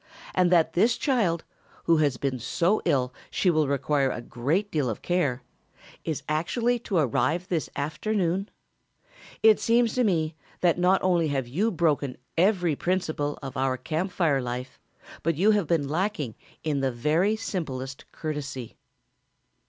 [0.33, 1.43] And that this child,
[1.83, 5.43] who has been so ill she will require a great deal of care,
[6.03, 8.49] is actually to arrive this afternoon?
[9.43, 14.11] It seems to me that not only have you broken every principle of our Camp
[14.11, 14.79] Fire life
[15.21, 16.33] but you have been lacking
[16.63, 18.77] in the very simplest courtesy."